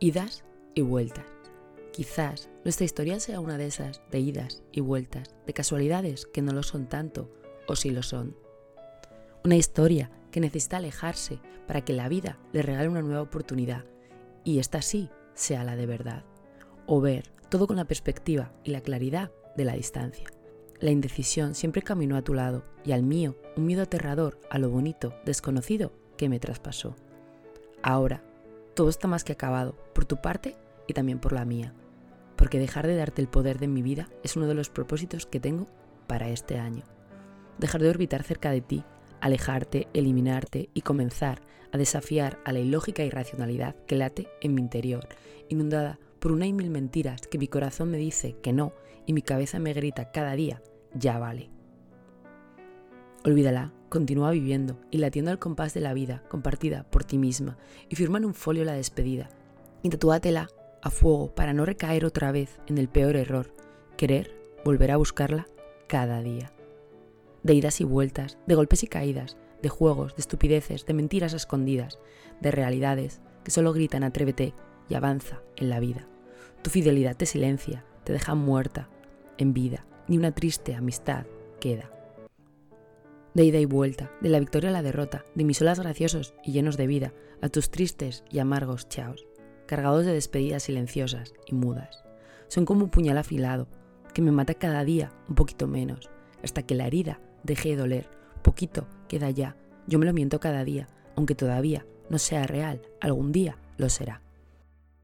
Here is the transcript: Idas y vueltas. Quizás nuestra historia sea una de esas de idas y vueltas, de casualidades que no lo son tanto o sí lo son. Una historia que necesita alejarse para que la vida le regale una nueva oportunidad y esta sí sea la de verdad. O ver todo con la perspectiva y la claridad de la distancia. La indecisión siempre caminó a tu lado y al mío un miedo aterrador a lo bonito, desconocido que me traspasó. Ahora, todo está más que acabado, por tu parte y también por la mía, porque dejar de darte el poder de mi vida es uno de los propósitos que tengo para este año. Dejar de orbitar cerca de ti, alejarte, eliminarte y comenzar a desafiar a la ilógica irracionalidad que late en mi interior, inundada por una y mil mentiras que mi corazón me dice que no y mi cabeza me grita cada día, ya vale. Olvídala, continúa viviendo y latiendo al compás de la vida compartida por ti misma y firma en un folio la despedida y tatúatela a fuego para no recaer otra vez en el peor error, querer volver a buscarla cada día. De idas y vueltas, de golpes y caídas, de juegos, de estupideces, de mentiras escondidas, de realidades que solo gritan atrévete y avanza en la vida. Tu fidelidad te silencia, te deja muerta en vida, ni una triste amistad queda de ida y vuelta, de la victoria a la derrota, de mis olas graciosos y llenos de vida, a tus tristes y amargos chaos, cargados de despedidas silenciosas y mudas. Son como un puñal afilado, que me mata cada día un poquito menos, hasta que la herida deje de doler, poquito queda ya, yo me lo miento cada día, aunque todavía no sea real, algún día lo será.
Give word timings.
Idas 0.00 0.44
y 0.74 0.82
vueltas. 0.82 1.24
Quizás 1.92 2.50
nuestra 2.64 2.84
historia 2.84 3.20
sea 3.20 3.38
una 3.38 3.56
de 3.56 3.66
esas 3.66 4.02
de 4.10 4.18
idas 4.18 4.62
y 4.72 4.80
vueltas, 4.80 5.34
de 5.46 5.52
casualidades 5.52 6.26
que 6.26 6.42
no 6.42 6.52
lo 6.52 6.64
son 6.64 6.88
tanto 6.88 7.30
o 7.68 7.76
sí 7.76 7.90
lo 7.90 8.02
son. 8.02 8.36
Una 9.44 9.56
historia 9.56 10.10
que 10.32 10.40
necesita 10.40 10.78
alejarse 10.78 11.38
para 11.68 11.84
que 11.84 11.92
la 11.92 12.08
vida 12.08 12.38
le 12.52 12.62
regale 12.62 12.88
una 12.88 13.02
nueva 13.02 13.22
oportunidad 13.22 13.84
y 14.42 14.58
esta 14.58 14.82
sí 14.82 15.10
sea 15.34 15.62
la 15.62 15.76
de 15.76 15.86
verdad. 15.86 16.24
O 16.86 17.00
ver 17.00 17.30
todo 17.48 17.68
con 17.68 17.76
la 17.76 17.84
perspectiva 17.84 18.52
y 18.64 18.72
la 18.72 18.80
claridad 18.80 19.30
de 19.56 19.64
la 19.64 19.74
distancia. 19.74 20.26
La 20.80 20.90
indecisión 20.90 21.54
siempre 21.54 21.82
caminó 21.82 22.16
a 22.16 22.22
tu 22.22 22.34
lado 22.34 22.64
y 22.84 22.90
al 22.90 23.04
mío 23.04 23.36
un 23.56 23.66
miedo 23.66 23.82
aterrador 23.82 24.40
a 24.50 24.58
lo 24.58 24.68
bonito, 24.68 25.14
desconocido 25.24 25.92
que 26.16 26.28
me 26.28 26.40
traspasó. 26.40 26.96
Ahora, 27.82 28.24
todo 28.74 28.88
está 28.88 29.08
más 29.08 29.24
que 29.24 29.32
acabado, 29.32 29.76
por 29.94 30.04
tu 30.04 30.20
parte 30.20 30.56
y 30.86 30.92
también 30.92 31.18
por 31.18 31.32
la 31.32 31.44
mía, 31.44 31.72
porque 32.36 32.58
dejar 32.58 32.86
de 32.86 32.96
darte 32.96 33.22
el 33.22 33.28
poder 33.28 33.58
de 33.58 33.68
mi 33.68 33.82
vida 33.82 34.08
es 34.22 34.36
uno 34.36 34.46
de 34.46 34.54
los 34.54 34.68
propósitos 34.68 35.26
que 35.26 35.40
tengo 35.40 35.68
para 36.06 36.28
este 36.28 36.58
año. 36.58 36.84
Dejar 37.58 37.80
de 37.80 37.90
orbitar 37.90 38.22
cerca 38.22 38.50
de 38.50 38.60
ti, 38.60 38.84
alejarte, 39.20 39.88
eliminarte 39.94 40.68
y 40.74 40.82
comenzar 40.82 41.40
a 41.72 41.78
desafiar 41.78 42.38
a 42.44 42.52
la 42.52 42.58
ilógica 42.58 43.04
irracionalidad 43.04 43.76
que 43.86 43.96
late 43.96 44.28
en 44.40 44.54
mi 44.54 44.60
interior, 44.60 45.08
inundada 45.48 45.98
por 46.18 46.32
una 46.32 46.46
y 46.46 46.52
mil 46.52 46.70
mentiras 46.70 47.26
que 47.26 47.38
mi 47.38 47.48
corazón 47.48 47.90
me 47.90 47.98
dice 47.98 48.36
que 48.42 48.52
no 48.52 48.72
y 49.06 49.12
mi 49.12 49.22
cabeza 49.22 49.58
me 49.58 49.72
grita 49.72 50.10
cada 50.10 50.34
día, 50.34 50.62
ya 50.94 51.18
vale. 51.18 51.50
Olvídala, 53.24 53.72
continúa 53.94 54.32
viviendo 54.32 54.76
y 54.90 54.98
latiendo 54.98 55.30
al 55.30 55.38
compás 55.38 55.72
de 55.72 55.78
la 55.78 55.94
vida 55.94 56.24
compartida 56.28 56.82
por 56.90 57.04
ti 57.04 57.16
misma 57.16 57.56
y 57.88 57.94
firma 57.94 58.18
en 58.18 58.24
un 58.24 58.34
folio 58.34 58.64
la 58.64 58.72
despedida 58.72 59.28
y 59.82 59.88
tatúatela 59.88 60.48
a 60.82 60.90
fuego 60.90 61.32
para 61.32 61.52
no 61.52 61.64
recaer 61.64 62.04
otra 62.04 62.32
vez 62.32 62.58
en 62.66 62.78
el 62.78 62.88
peor 62.88 63.14
error, 63.14 63.54
querer 63.96 64.34
volver 64.64 64.90
a 64.90 64.96
buscarla 64.96 65.46
cada 65.86 66.20
día. 66.22 66.52
De 67.44 67.54
idas 67.54 67.80
y 67.80 67.84
vueltas, 67.84 68.36
de 68.48 68.56
golpes 68.56 68.82
y 68.82 68.88
caídas, 68.88 69.36
de 69.62 69.68
juegos, 69.68 70.16
de 70.16 70.22
estupideces, 70.22 70.86
de 70.86 70.94
mentiras 70.94 71.32
escondidas, 71.32 72.00
de 72.40 72.50
realidades 72.50 73.20
que 73.44 73.52
solo 73.52 73.72
gritan 73.72 74.02
atrévete 74.02 74.54
y 74.88 74.94
avanza 74.94 75.40
en 75.54 75.70
la 75.70 75.78
vida. 75.78 76.08
Tu 76.62 76.70
fidelidad 76.70 77.16
te 77.16 77.26
silencia, 77.26 77.84
te 78.02 78.12
deja 78.12 78.34
muerta 78.34 78.88
en 79.38 79.54
vida, 79.54 79.86
ni 80.08 80.18
una 80.18 80.32
triste 80.32 80.74
amistad 80.74 81.26
queda 81.60 81.92
de 83.34 83.44
ida 83.44 83.58
y 83.58 83.64
vuelta, 83.64 84.10
de 84.20 84.28
la 84.28 84.38
victoria 84.38 84.70
a 84.70 84.72
la 84.72 84.82
derrota, 84.82 85.24
de 85.34 85.44
mis 85.44 85.60
olas 85.60 85.80
graciosos 85.80 86.34
y 86.44 86.52
llenos 86.52 86.76
de 86.76 86.86
vida, 86.86 87.12
a 87.42 87.48
tus 87.48 87.70
tristes 87.70 88.24
y 88.30 88.38
amargos 88.38 88.88
chaos, 88.88 89.26
cargados 89.66 90.06
de 90.06 90.12
despedidas 90.12 90.62
silenciosas 90.62 91.34
y 91.46 91.54
mudas. 91.54 92.04
Son 92.48 92.64
como 92.64 92.84
un 92.84 92.90
puñal 92.90 93.18
afilado, 93.18 93.68
que 94.12 94.22
me 94.22 94.30
mata 94.30 94.54
cada 94.54 94.84
día 94.84 95.12
un 95.28 95.34
poquito 95.34 95.66
menos, 95.66 96.08
hasta 96.42 96.62
que 96.62 96.74
la 96.74 96.86
herida 96.86 97.20
deje 97.42 97.70
de 97.70 97.76
doler, 97.76 98.08
poquito 98.42 98.86
queda 99.08 99.30
ya, 99.30 99.56
yo 99.86 99.98
me 99.98 100.06
lo 100.06 100.12
miento 100.12 100.40
cada 100.40 100.64
día, 100.64 100.88
aunque 101.16 101.34
todavía 101.34 101.84
no 102.08 102.18
sea 102.18 102.46
real, 102.46 102.82
algún 103.00 103.32
día 103.32 103.58
lo 103.76 103.88
será. 103.88 104.23